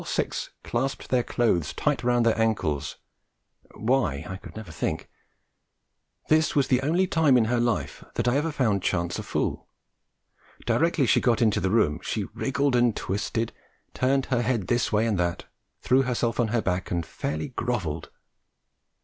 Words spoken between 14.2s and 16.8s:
her head this way and that, threw herself on her